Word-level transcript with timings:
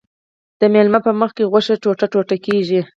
د 0.59 0.61
میلمه 0.73 0.99
په 1.05 1.11
مخکې 1.21 1.49
غوښه 1.51 1.75
ټوټه 1.83 2.37
کیږي. 2.45 2.81